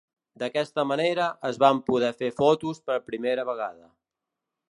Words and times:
D'aquesta 0.43 0.85
manera, 0.91 1.27
es 1.49 1.59
van 1.65 1.83
poder 1.91 2.09
fer 2.23 2.31
fotos 2.41 2.81
per 2.89 2.99
primera 3.13 3.47
vegada. 3.53 3.87